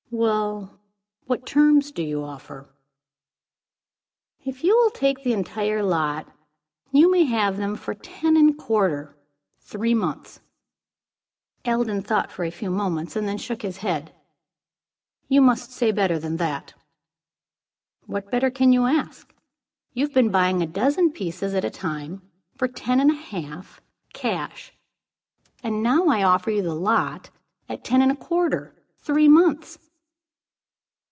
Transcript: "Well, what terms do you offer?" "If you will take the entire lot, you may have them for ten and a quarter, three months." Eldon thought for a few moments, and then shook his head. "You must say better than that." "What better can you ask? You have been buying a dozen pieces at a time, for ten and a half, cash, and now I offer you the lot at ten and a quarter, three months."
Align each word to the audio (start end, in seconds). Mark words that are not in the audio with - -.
"Well, 0.13 0.77
what 1.23 1.45
terms 1.45 1.93
do 1.93 2.03
you 2.03 2.21
offer?" 2.21 2.69
"If 4.43 4.61
you 4.61 4.75
will 4.75 4.89
take 4.89 5.23
the 5.23 5.31
entire 5.31 5.81
lot, 5.81 6.27
you 6.91 7.09
may 7.09 7.23
have 7.23 7.55
them 7.55 7.77
for 7.77 7.93
ten 7.93 8.35
and 8.35 8.49
a 8.49 8.53
quarter, 8.53 9.17
three 9.61 9.93
months." 9.93 10.41
Eldon 11.63 12.01
thought 12.01 12.29
for 12.29 12.43
a 12.43 12.49
few 12.51 12.69
moments, 12.69 13.15
and 13.15 13.25
then 13.25 13.37
shook 13.37 13.61
his 13.61 13.77
head. 13.77 14.13
"You 15.29 15.39
must 15.41 15.71
say 15.71 15.93
better 15.93 16.19
than 16.19 16.35
that." 16.35 16.73
"What 18.05 18.29
better 18.29 18.51
can 18.51 18.73
you 18.73 18.87
ask? 18.87 19.33
You 19.93 20.05
have 20.05 20.13
been 20.13 20.29
buying 20.29 20.61
a 20.61 20.67
dozen 20.67 21.13
pieces 21.13 21.53
at 21.53 21.63
a 21.63 21.69
time, 21.69 22.21
for 22.57 22.67
ten 22.67 22.99
and 22.99 23.11
a 23.11 23.15
half, 23.15 23.79
cash, 24.13 24.73
and 25.63 25.81
now 25.81 26.07
I 26.07 26.21
offer 26.23 26.51
you 26.51 26.61
the 26.61 26.75
lot 26.75 27.29
at 27.69 27.85
ten 27.85 28.01
and 28.01 28.11
a 28.11 28.15
quarter, 28.17 28.75
three 28.97 29.29
months." 29.29 29.79